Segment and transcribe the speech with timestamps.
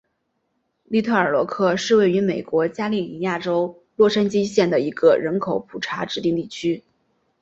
[0.85, 6.81] 利特尔罗克是位于美国加利福尼亚州洛杉矶县的一个人口普查指定地区。